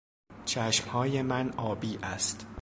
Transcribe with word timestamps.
چشمهای 0.45 1.21
من 1.21 1.51
آبی 1.53 1.99
است. 2.03 2.47